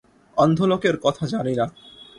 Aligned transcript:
অন্ধ 0.37 0.59
লোকের 0.61 0.95
কথা 0.97 1.23
জানি 1.27 1.53
না। 1.55 1.65